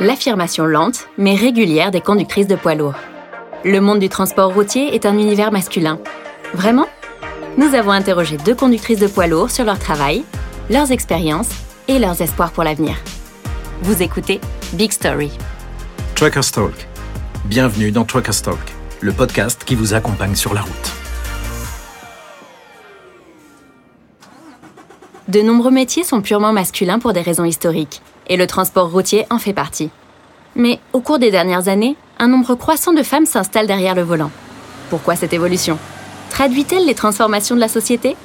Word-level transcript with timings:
l'affirmation 0.00 0.64
lente 0.64 1.08
mais 1.16 1.34
régulière 1.34 1.90
des 1.90 2.00
conductrices 2.00 2.46
de 2.46 2.56
poids 2.56 2.74
lourds. 2.74 2.98
Le 3.64 3.80
monde 3.80 3.98
du 3.98 4.08
transport 4.08 4.54
routier 4.54 4.94
est 4.94 5.06
un 5.06 5.14
univers 5.14 5.50
masculin. 5.50 5.98
Vraiment? 6.54 6.86
Nous 7.56 7.74
avons 7.74 7.90
interrogé 7.90 8.36
deux 8.36 8.54
conductrices 8.54 9.00
de 9.00 9.08
poids 9.08 9.26
lourds 9.26 9.50
sur 9.50 9.64
leur 9.64 9.78
travail, 9.78 10.24
leurs 10.70 10.92
expériences 10.92 11.50
et 11.88 11.98
leurs 11.98 12.20
espoirs 12.20 12.52
pour 12.52 12.62
l'avenir. 12.62 12.94
Vous 13.82 14.02
écoutez 14.02 14.40
Big 14.74 14.92
Story. 14.92 15.32
Truckers 16.14 16.50
Talk. 16.52 16.74
Bienvenue 17.46 17.90
dans 17.90 18.04
Truckers 18.04 18.42
Talk, 18.42 18.58
le 19.00 19.12
podcast 19.12 19.64
qui 19.64 19.74
vous 19.74 19.94
accompagne 19.94 20.34
sur 20.34 20.54
la 20.54 20.62
route. 20.62 20.92
De 25.28 25.42
nombreux 25.42 25.70
métiers 25.70 26.04
sont 26.04 26.22
purement 26.22 26.52
masculins 26.52 26.98
pour 26.98 27.12
des 27.12 27.20
raisons 27.20 27.44
historiques, 27.44 28.00
et 28.28 28.36
le 28.36 28.46
transport 28.46 28.90
routier 28.90 29.26
en 29.30 29.38
fait 29.38 29.52
partie. 29.52 29.90
Mais 30.58 30.80
au 30.92 31.00
cours 31.00 31.20
des 31.20 31.30
dernières 31.30 31.68
années, 31.68 31.96
un 32.18 32.26
nombre 32.26 32.56
croissant 32.56 32.92
de 32.92 33.04
femmes 33.04 33.26
s'installent 33.26 33.68
derrière 33.68 33.94
le 33.94 34.02
volant. 34.02 34.32
Pourquoi 34.90 35.14
cette 35.14 35.32
évolution? 35.32 35.78
Traduit-elle 36.30 36.84
les 36.84 36.96
transformations 36.96 37.54
de 37.54 37.60
la 37.60 37.68
société? 37.68 38.16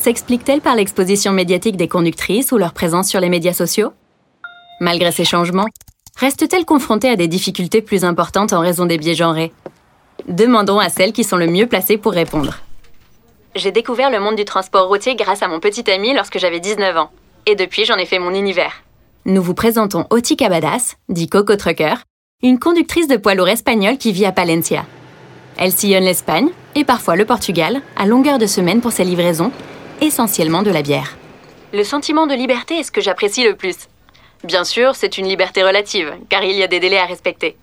S'explique-t-elle 0.00 0.60
par 0.60 0.76
l'exposition 0.76 1.32
médiatique 1.32 1.76
des 1.76 1.88
conductrices 1.88 2.52
ou 2.52 2.58
leur 2.58 2.72
présence 2.72 3.08
sur 3.08 3.20
les 3.20 3.28
médias 3.28 3.52
sociaux? 3.52 3.92
Malgré 4.80 5.10
ces 5.10 5.24
changements, 5.24 5.66
restent-elles 6.16 6.64
confrontées 6.64 7.10
à 7.10 7.16
des 7.16 7.28
difficultés 7.28 7.82
plus 7.82 8.04
importantes 8.04 8.52
en 8.52 8.60
raison 8.60 8.86
des 8.86 8.96
biais 8.96 9.14
genrés? 9.16 9.52
Demandons 10.28 10.78
à 10.78 10.90
celles 10.90 11.12
qui 11.12 11.24
sont 11.24 11.36
le 11.36 11.48
mieux 11.48 11.66
placées 11.66 11.98
pour 11.98 12.12
répondre. 12.12 12.58
J'ai 13.56 13.72
découvert 13.72 14.10
le 14.10 14.20
monde 14.20 14.36
du 14.36 14.44
transport 14.44 14.86
routier 14.86 15.16
grâce 15.16 15.42
à 15.42 15.48
mon 15.48 15.58
petit 15.58 15.90
ami 15.90 16.14
lorsque 16.14 16.38
j'avais 16.38 16.60
19 16.60 16.96
ans. 16.96 17.10
Et 17.46 17.56
depuis, 17.56 17.84
j'en 17.84 17.96
ai 17.96 18.06
fait 18.06 18.20
mon 18.20 18.32
univers. 18.32 18.84
Nous 19.26 19.42
vous 19.42 19.52
présentons 19.52 20.06
Oti 20.08 20.34
Cabadas, 20.34 20.94
dit 21.10 21.28
Coco 21.28 21.54
Trucker, 21.54 21.96
une 22.42 22.58
conductrice 22.58 23.06
de 23.06 23.18
poids 23.18 23.34
lourd 23.34 23.50
espagnole 23.50 23.98
qui 23.98 24.12
vit 24.12 24.24
à 24.24 24.32
Palencia. 24.32 24.86
Elle 25.58 25.72
sillonne 25.72 26.04
l'Espagne 26.04 26.48
et 26.74 26.84
parfois 26.84 27.16
le 27.16 27.26
Portugal 27.26 27.82
à 27.96 28.06
longueur 28.06 28.38
de 28.38 28.46
semaine 28.46 28.80
pour 28.80 28.92
ses 28.92 29.04
livraisons, 29.04 29.52
essentiellement 30.00 30.62
de 30.62 30.70
la 30.70 30.80
bière. 30.80 31.18
Le 31.74 31.84
sentiment 31.84 32.26
de 32.26 32.34
liberté 32.34 32.78
est 32.78 32.82
ce 32.82 32.90
que 32.90 33.02
j'apprécie 33.02 33.44
le 33.44 33.56
plus. 33.56 33.76
Bien 34.42 34.64
sûr, 34.64 34.94
c'est 34.94 35.18
une 35.18 35.28
liberté 35.28 35.62
relative, 35.62 36.14
car 36.30 36.42
il 36.42 36.56
y 36.56 36.62
a 36.62 36.66
des 36.66 36.80
délais 36.80 36.98
à 36.98 37.04
respecter. 37.04 37.58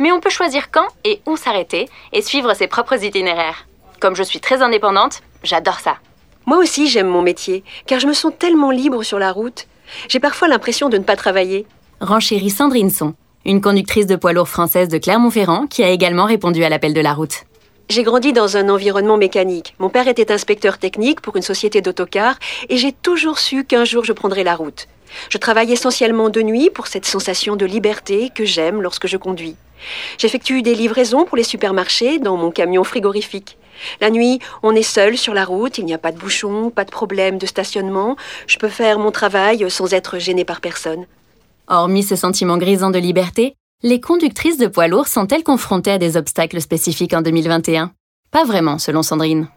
Mais 0.00 0.10
on 0.10 0.18
peut 0.18 0.28
choisir 0.28 0.72
quand 0.72 0.88
et 1.04 1.20
où 1.24 1.36
s'arrêter 1.36 1.88
et 2.12 2.20
suivre 2.20 2.52
ses 2.54 2.66
propres 2.66 3.04
itinéraires. 3.04 3.68
Comme 4.00 4.16
je 4.16 4.24
suis 4.24 4.40
très 4.40 4.60
indépendante, 4.60 5.22
j'adore 5.44 5.78
ça. 5.78 5.98
Moi 6.46 6.58
aussi, 6.58 6.88
j'aime 6.88 7.06
mon 7.06 7.22
métier, 7.22 7.62
car 7.86 8.00
je 8.00 8.08
me 8.08 8.12
sens 8.12 8.32
tellement 8.36 8.72
libre 8.72 9.04
sur 9.04 9.20
la 9.20 9.30
route. 9.30 9.68
J'ai 10.08 10.20
parfois 10.20 10.48
l'impression 10.48 10.88
de 10.88 10.98
ne 10.98 11.04
pas 11.04 11.16
travailler. 11.16 11.66
Renchérit 12.00 12.50
Sandrine 12.50 12.90
Son, 12.90 13.14
une 13.44 13.60
conductrice 13.60 14.06
de 14.06 14.16
poids 14.16 14.32
lourd 14.32 14.48
française 14.48 14.88
de 14.88 14.98
Clermont-Ferrand 14.98 15.66
qui 15.66 15.82
a 15.82 15.90
également 15.90 16.24
répondu 16.24 16.64
à 16.64 16.68
l'appel 16.68 16.94
de 16.94 17.00
la 17.00 17.14
route. 17.14 17.44
J'ai 17.88 18.02
grandi 18.02 18.32
dans 18.32 18.56
un 18.56 18.68
environnement 18.68 19.16
mécanique. 19.16 19.76
Mon 19.78 19.88
père 19.88 20.08
était 20.08 20.32
inspecteur 20.32 20.78
technique 20.78 21.20
pour 21.20 21.36
une 21.36 21.42
société 21.42 21.80
d'autocars 21.80 22.36
et 22.68 22.76
j'ai 22.76 22.90
toujours 22.90 23.38
su 23.38 23.64
qu'un 23.64 23.84
jour 23.84 24.04
je 24.04 24.12
prendrais 24.12 24.42
la 24.42 24.56
route. 24.56 24.88
Je 25.30 25.38
travaille 25.38 25.72
essentiellement 25.72 26.28
de 26.28 26.42
nuit 26.42 26.68
pour 26.70 26.88
cette 26.88 27.06
sensation 27.06 27.54
de 27.54 27.64
liberté 27.64 28.30
que 28.34 28.44
j'aime 28.44 28.82
lorsque 28.82 29.06
je 29.06 29.16
conduis. 29.16 29.54
J'effectue 30.18 30.62
des 30.62 30.74
livraisons 30.74 31.24
pour 31.24 31.36
les 31.36 31.42
supermarchés 31.42 32.18
dans 32.18 32.36
mon 32.36 32.50
camion 32.50 32.84
frigorifique. 32.84 33.58
La 34.00 34.10
nuit, 34.10 34.38
on 34.62 34.74
est 34.74 34.82
seul 34.82 35.16
sur 35.18 35.34
la 35.34 35.44
route, 35.44 35.78
il 35.78 35.84
n'y 35.84 35.94
a 35.94 35.98
pas 35.98 36.12
de 36.12 36.18
bouchons, 36.18 36.70
pas 36.70 36.84
de 36.84 36.90
problème 36.90 37.38
de 37.38 37.46
stationnement. 37.46 38.16
Je 38.46 38.58
peux 38.58 38.68
faire 38.68 38.98
mon 38.98 39.10
travail 39.10 39.70
sans 39.70 39.92
être 39.92 40.18
gêné 40.18 40.44
par 40.44 40.60
personne. 40.60 41.06
Hormis 41.68 42.04
ce 42.04 42.16
sentiment 42.16 42.58
grisant 42.58 42.90
de 42.90 42.98
liberté, 42.98 43.54
les 43.82 44.00
conductrices 44.00 44.58
de 44.58 44.68
poids 44.68 44.88
lourds 44.88 45.08
sont-elles 45.08 45.44
confrontées 45.44 45.90
à 45.90 45.98
des 45.98 46.16
obstacles 46.16 46.60
spécifiques 46.60 47.12
en 47.12 47.22
2021 47.22 47.92
Pas 48.30 48.44
vraiment, 48.44 48.78
selon 48.78 49.02
Sandrine. 49.02 49.48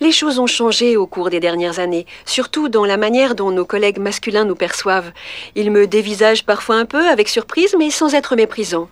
Les 0.00 0.12
choses 0.12 0.38
ont 0.38 0.46
changé 0.46 0.96
au 0.96 1.06
cours 1.06 1.30
des 1.30 1.40
dernières 1.40 1.78
années, 1.78 2.06
surtout 2.26 2.68
dans 2.68 2.84
la 2.84 2.96
manière 2.96 3.34
dont 3.34 3.50
nos 3.50 3.64
collègues 3.64 3.98
masculins 3.98 4.44
nous 4.44 4.56
perçoivent. 4.56 5.12
Ils 5.54 5.70
me 5.70 5.86
dévisagent 5.86 6.44
parfois 6.44 6.76
un 6.76 6.84
peu 6.84 7.08
avec 7.08 7.28
surprise, 7.28 7.76
mais 7.78 7.90
sans 7.90 8.14
être 8.14 8.34
méprisants. 8.34 8.88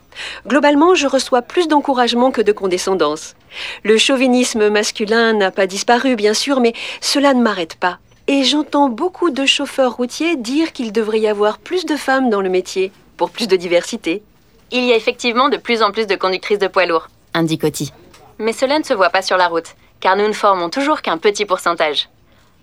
Globalement, 0.46 0.94
je 0.94 1.06
reçois 1.06 1.42
plus 1.42 1.66
d'encouragement 1.66 2.30
que 2.30 2.41
de 2.41 2.52
condescendance. 2.52 3.34
Le 3.82 3.98
chauvinisme 3.98 4.68
masculin 4.68 5.32
n'a 5.32 5.50
pas 5.50 5.66
disparu, 5.66 6.14
bien 6.14 6.34
sûr, 6.34 6.60
mais 6.60 6.72
cela 7.00 7.34
ne 7.34 7.42
m'arrête 7.42 7.74
pas. 7.74 7.98
Et 8.28 8.44
j'entends 8.44 8.88
beaucoup 8.88 9.30
de 9.30 9.44
chauffeurs 9.44 9.96
routiers 9.96 10.36
dire 10.36 10.72
qu'il 10.72 10.92
devrait 10.92 11.20
y 11.20 11.26
avoir 11.26 11.58
plus 11.58 11.84
de 11.84 11.96
femmes 11.96 12.30
dans 12.30 12.41
le 12.41 12.48
métier, 12.48 12.92
pour 13.16 13.30
plus 13.30 13.48
de 13.48 13.56
diversité. 13.56 14.22
Il 14.70 14.84
y 14.84 14.92
a 14.92 14.96
effectivement 14.96 15.48
de 15.48 15.56
plus 15.56 15.82
en 15.82 15.91
plus 15.91 16.06
de 16.06 16.14
conductrices 16.14 16.60
de 16.60 16.68
poids 16.68 16.86
lourds, 16.86 17.08
indique 17.34 17.64
Oti. 17.64 17.92
Mais 18.38 18.52
cela 18.52 18.78
ne 18.78 18.84
se 18.84 18.94
voit 18.94 19.10
pas 19.10 19.22
sur 19.22 19.36
la 19.36 19.48
route, 19.48 19.74
car 20.02 20.16
nous 20.16 20.26
ne 20.26 20.32
formons 20.34 20.68
toujours 20.68 21.00
qu'un 21.00 21.16
petit 21.16 21.46
pourcentage. 21.46 22.10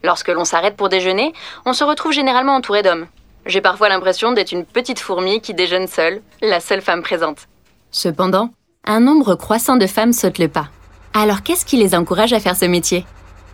Lorsque 0.03 0.27
l'on 0.27 0.45
s'arrête 0.45 0.75
pour 0.75 0.89
déjeuner, 0.89 1.33
on 1.65 1.73
se 1.73 1.83
retrouve 1.83 2.11
généralement 2.11 2.55
entouré 2.55 2.83
d'hommes. 2.83 3.07
J'ai 3.45 3.61
parfois 3.61 3.89
l'impression 3.89 4.33
d'être 4.33 4.51
une 4.51 4.65
petite 4.65 4.99
fourmi 4.99 5.41
qui 5.41 5.53
déjeune 5.53 5.87
seule, 5.87 6.21
la 6.41 6.59
seule 6.59 6.81
femme 6.81 7.01
présente. 7.01 7.47
Cependant, 7.91 8.51
un 8.85 8.99
nombre 8.99 9.35
croissant 9.35 9.77
de 9.77 9.87
femmes 9.87 10.13
sautent 10.13 10.37
le 10.37 10.49
pas. 10.49 10.67
Alors 11.13 11.41
qu'est-ce 11.41 11.65
qui 11.65 11.77
les 11.77 11.95
encourage 11.95 12.33
à 12.33 12.39
faire 12.39 12.57
ce 12.57 12.65
métier? 12.65 13.05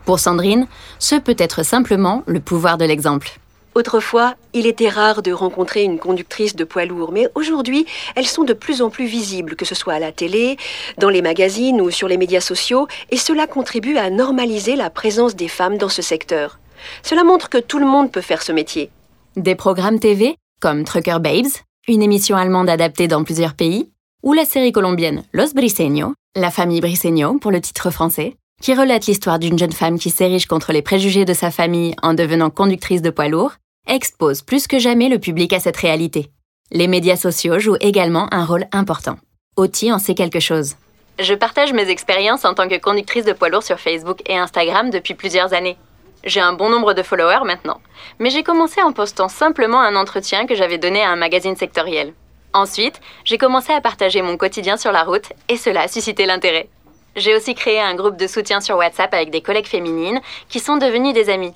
Pour 0.04 0.20
Sandrine, 0.20 0.68
ce 1.00 1.16
peut 1.16 1.36
être 1.38 1.64
simplement 1.64 2.24
le 2.26 2.40
pouvoir 2.40 2.78
de 2.78 2.86
l'exemple. 2.86 3.40
Autrefois, 3.76 4.36
il 4.54 4.68
était 4.68 4.88
rare 4.88 5.22
de 5.22 5.34
rencontrer 5.34 5.84
une 5.84 6.00
conductrice 6.00 6.56
de 6.56 6.64
poids 6.64 6.86
lourd, 6.86 7.12
mais 7.12 7.28
aujourd'hui, 7.36 7.86
elles 8.16 8.26
sont 8.26 8.46
de 8.46 8.54
plus 8.54 8.82
en 8.82 8.90
plus 8.90 9.06
visibles, 9.06 9.58
que 9.58 9.66
ce 9.66 9.76
soit 9.76 9.96
à 9.96 10.00
la 10.00 10.14
télé, 10.14 10.56
dans 10.98 11.10
les 11.10 11.22
magazines 11.22 11.82
ou 11.82 11.92
sur 11.92 12.08
les 12.08 12.16
médias 12.16 12.40
sociaux, 12.40 12.88
et 13.12 13.18
cela 13.18 13.48
contribue 13.48 13.98
à 13.98 14.10
normaliser 14.10 14.78
la 14.78 14.90
présence 14.90 15.36
des 15.36 15.50
femmes 15.50 15.78
dans 15.78 15.90
ce 15.90 16.02
secteur. 16.02 16.58
Cela 17.04 17.26
montre 17.26 17.50
que 17.50 17.58
tout 17.58 17.78
le 17.78 17.86
monde 17.86 18.14
peut 18.14 18.22
faire 18.22 18.44
ce 18.44 18.54
métier. 18.54 18.90
Des 19.36 19.56
programmes 19.56 20.00
TV, 20.00 20.38
comme 20.62 20.86
Trucker 20.86 21.18
Babes, 21.20 21.52
une 21.90 22.02
émission 22.02 22.38
allemande 22.38 22.70
adaptée 22.70 23.10
dans 23.10 23.26
plusieurs 23.26 23.56
pays, 23.56 23.90
ou 24.24 24.32
la 24.32 24.46
série 24.46 24.72
colombienne 24.72 25.26
Los 25.34 25.54
Briseños, 25.54 26.14
la 26.34 26.50
famille 26.50 26.80
Briseño 26.80 27.40
pour 27.40 27.52
le 27.52 27.60
titre 27.60 27.92
français, 27.92 28.38
qui 28.62 28.74
relate 28.74 29.06
l'histoire 29.06 29.38
d'une 29.38 29.60
jeune 29.60 29.74
femme 29.74 30.00
qui 30.00 30.12
s'érige 30.12 30.46
contre 30.46 30.72
les 30.72 30.82
préjugés 30.82 31.26
de 31.26 31.34
sa 31.34 31.52
famille 31.52 31.94
en 32.02 32.14
devenant 32.14 32.50
conductrice 32.50 33.02
de 33.02 33.10
poids 33.10 33.28
lourd, 33.28 33.52
expose 33.88 34.42
plus 34.42 34.68
que 34.68 34.80
jamais 34.80 35.10
le 35.10 35.20
public 35.20 35.54
à 35.54 35.60
cette 35.60 35.78
réalité. 35.78 36.30
Les 36.72 36.88
médias 36.88 37.16
sociaux 37.16 37.60
jouent 37.60 37.78
également 37.80 38.28
un 38.32 38.46
rôle 38.46 38.66
important. 38.72 39.18
Oti 39.56 39.92
en 39.92 40.00
sait 40.00 40.16
quelque 40.16 40.40
chose. 40.40 40.76
Je 41.20 41.34
partage 41.34 41.72
mes 41.72 41.90
expériences 41.90 42.44
en 42.44 42.54
tant 42.54 42.68
que 42.68 42.80
conductrice 42.80 43.26
de 43.26 43.34
poids 43.34 43.50
lourd 43.50 43.64
sur 43.64 43.80
Facebook 43.80 44.20
et 44.26 44.38
Instagram 44.38 44.90
depuis 44.90 45.14
plusieurs 45.14 45.54
années. 45.54 45.78
J'ai 46.26 46.42
un 46.42 46.54
bon 46.54 46.70
nombre 46.70 46.94
de 46.94 47.04
followers 47.04 47.46
maintenant, 47.46 47.80
mais 48.20 48.32
j'ai 48.32 48.44
commencé 48.44 48.82
en 48.82 48.92
postant 48.92 49.30
simplement 49.30 49.80
un 49.80 49.96
entretien 49.96 50.48
que 50.48 50.56
j'avais 50.56 50.80
donné 50.80 51.04
à 51.04 51.12
un 51.12 51.16
magazine 51.16 51.56
sectoriel. 51.56 52.14
Ensuite, 52.54 53.00
j'ai 53.24 53.38
commencé 53.38 53.72
à 53.72 53.82
partager 53.82 54.22
mon 54.22 54.38
quotidien 54.38 54.76
sur 54.76 54.92
la 54.92 55.04
route 55.04 55.32
et 55.50 55.58
cela 55.58 55.82
a 55.82 55.88
suscité 55.88 56.26
l'intérêt. 56.26 56.68
J'ai 57.16 57.36
aussi 57.36 57.54
créé 57.54 57.80
un 57.80 57.96
groupe 57.96 58.18
de 58.18 58.28
soutien 58.28 58.60
sur 58.60 58.76
WhatsApp 58.76 59.14
avec 59.14 59.30
des 59.30 59.42
collègues 59.42 59.68
féminines 59.68 60.20
qui 60.50 60.60
sont 60.60 60.78
devenues 60.78 61.14
des 61.14 61.30
amies. 61.30 61.54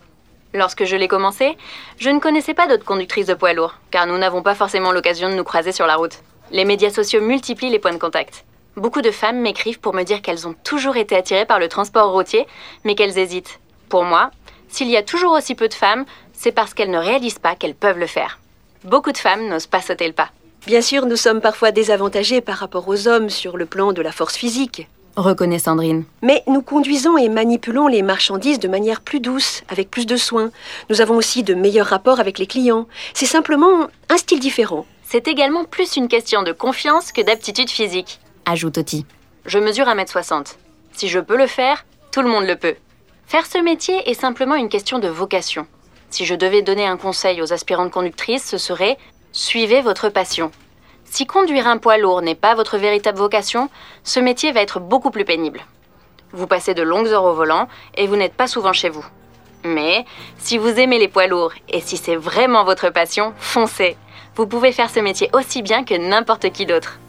Lorsque 0.54 0.84
je 0.84 0.96
l'ai 0.96 1.08
commencé, 1.08 1.58
je 2.00 2.10
ne 2.10 2.20
connaissais 2.20 2.56
pas 2.56 2.68
d'autres 2.68 2.86
conductrices 2.86 3.28
de 3.28 3.36
poids 3.36 3.54
lourds, 3.54 3.76
car 3.92 4.08
nous 4.08 4.18
n'avons 4.18 4.42
pas 4.42 4.56
forcément 4.56 4.92
l'occasion 4.92 5.30
de 5.30 5.36
nous 5.36 5.44
croiser 5.44 5.72
sur 5.72 5.86
la 5.86 5.96
route. 5.96 6.20
Les 6.52 6.66
médias 6.66 6.90
sociaux 6.90 7.22
multiplient 7.22 7.70
les 7.70 7.78
points 7.78 7.94
de 7.94 7.98
contact. 7.98 8.46
Beaucoup 8.76 9.02
de 9.02 9.12
femmes 9.12 9.40
m'écrivent 9.42 9.80
pour 9.80 9.94
me 9.94 10.04
dire 10.04 10.24
qu'elles 10.24 10.48
ont 10.48 10.56
toujours 10.64 10.98
été 10.98 11.16
attirées 11.16 11.46
par 11.46 11.60
le 11.60 11.68
transport 11.68 12.12
routier, 12.12 12.48
mais 12.84 12.96
qu'elles 12.96 13.20
hésitent. 13.20 13.60
Pour 13.90 14.04
moi, 14.04 14.32
s'il 14.70 14.90
y 14.90 14.98
a 14.98 15.04
toujours 15.04 15.34
aussi 15.34 15.54
peu 15.54 15.68
de 15.68 15.74
femmes, 15.74 16.06
c'est 16.34 16.52
parce 16.52 16.74
qu'elles 16.74 16.92
ne 16.92 16.98
réalisent 16.98 17.40
pas 17.40 17.56
qu'elles 17.56 17.76
peuvent 17.76 18.00
le 18.00 18.08
faire. 18.08 18.40
Beaucoup 18.84 19.12
de 19.12 19.18
femmes 19.18 19.48
n'osent 19.50 19.68
pas 19.68 19.82
sauter 19.82 20.08
le 20.08 20.14
pas. 20.14 20.30
Bien 20.66 20.82
sûr, 20.82 21.06
nous 21.06 21.16
sommes 21.16 21.42
parfois 21.42 21.72
désavantagés 21.72 22.42
par 22.42 22.58
rapport 22.58 22.88
aux 22.88 23.08
hommes 23.08 23.30
sur 23.30 23.56
le 23.56 23.66
plan 23.66 23.94
de 23.94 24.02
la 24.02 24.12
force 24.12 24.36
physique 24.36 24.88
reconnaît 25.22 25.60
Sandrine. 25.60 26.04
Mais 26.22 26.44
nous 26.48 26.62
conduisons 26.62 27.18
et 27.18 27.30
manipulons 27.30 27.88
les 27.88 28.02
marchandises 28.02 28.60
de 28.60 28.68
manière 28.68 29.02
plus 29.02 29.20
douce, 29.20 29.64
avec 29.70 29.90
plus 29.90 30.06
de 30.06 30.18
soin. 30.18 30.52
Nous 30.90 31.02
avons 31.02 31.16
aussi 31.16 31.44
de 31.44 31.54
meilleurs 31.54 31.88
rapports 31.88 32.20
avec 32.20 32.40
les 32.40 32.48
clients. 32.48 32.88
C'est 33.14 33.26
simplement 33.26 33.88
un 34.10 34.18
style 34.18 34.40
différent. 34.40 34.86
C'est 35.04 35.28
également 35.28 35.66
plus 35.66 35.96
une 35.96 36.08
question 36.08 36.44
de 36.44 36.52
confiance 36.52 37.12
que 37.12 37.22
d'aptitude 37.22 37.70
physique, 37.70 38.20
ajoute 38.46 38.78
Oti. 38.78 39.06
Je 39.46 39.60
mesure 39.60 39.86
1m60. 39.86 40.56
Si 40.94 41.08
je 41.08 41.20
peux 41.20 41.38
le 41.38 41.48
faire, 41.48 41.86
tout 42.12 42.22
le 42.22 42.30
monde 42.30 42.46
le 42.46 42.56
peut. 42.56 42.76
Faire 43.26 43.46
ce 43.46 43.58
métier 43.58 44.10
est 44.10 44.20
simplement 44.20 44.56
une 44.56 44.70
question 44.70 45.00
de 45.00 45.08
vocation. 45.08 45.68
Si 46.10 46.26
je 46.26 46.36
devais 46.36 46.62
donner 46.62 46.86
un 46.86 46.98
conseil 46.98 47.42
aux 47.42 47.54
aspirantes 47.54 47.92
conductrices, 47.92 48.46
ce 48.46 48.58
serait 48.58 48.98
suivez 49.32 49.82
votre 49.82 50.10
passion. 50.10 50.52
Si 51.12 51.26
conduire 51.26 51.68
un 51.68 51.78
poids 51.78 51.98
lourd 51.98 52.22
n'est 52.22 52.36
pas 52.36 52.56
votre 52.56 52.78
véritable 52.78 53.18
vocation, 53.18 53.70
ce 54.04 54.20
métier 54.20 54.52
va 54.52 54.62
être 54.62 54.80
beaucoup 54.80 55.12
plus 55.12 55.26
pénible. 55.26 55.62
Vous 56.32 56.48
passez 56.48 56.74
de 56.74 56.84
longues 56.84 57.08
heures 57.08 57.24
au 57.24 57.34
volant 57.34 57.68
et 57.96 58.08
vous 58.08 58.16
n'êtes 58.16 58.36
pas 58.36 58.48
souvent 58.48 58.74
chez 58.74 58.90
vous. 58.90 59.06
Mais 59.64 60.06
si 60.38 60.58
vous 60.58 60.68
aimez 60.68 61.00
les 61.00 61.08
poids 61.08 61.28
lourds 61.28 61.54
et 61.68 61.82
si 61.82 61.98
c'est 61.98 62.16
vraiment 62.16 62.64
votre 62.64 62.90
passion, 62.90 63.34
foncez. 63.38 63.98
Vous 64.36 64.48
pouvez 64.48 64.72
faire 64.72 64.90
ce 64.90 65.00
métier 65.00 65.30
aussi 65.34 65.62
bien 65.62 65.84
que 65.84 65.96
n'importe 65.96 66.52
qui 66.52 66.66
d'autre. 66.66 67.00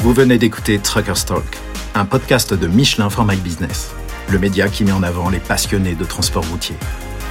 Vous 0.00 0.14
venez 0.14 0.38
d'écouter 0.38 0.78
Truckers 0.78 1.26
Talk, 1.26 1.44
un 1.94 2.06
podcast 2.06 2.54
de 2.54 2.66
Michelin 2.66 3.10
for 3.10 3.24
My 3.24 3.36
Business, 3.36 3.92
le 4.30 4.38
média 4.38 4.68
qui 4.68 4.84
met 4.84 4.92
en 4.92 5.02
avant 5.02 5.28
les 5.28 5.40
passionnés 5.40 5.94
de 5.94 6.04
transport 6.04 6.44
routier. 6.46 6.74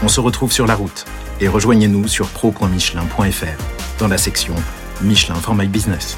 On 0.03 0.07
se 0.07 0.21
retrouve 0.21 0.51
sur 0.51 0.67
la 0.67 0.75
route 0.75 1.06
et 1.41 1.47
rejoignez-nous 1.47 2.07
sur 2.07 2.27
pro.michelin.fr 2.27 4.00
dans 4.00 4.07
la 4.07 4.17
section 4.17 4.56
Michelin 5.01 5.42
for 5.42 5.54
My 5.54 5.68
Business. 5.68 6.16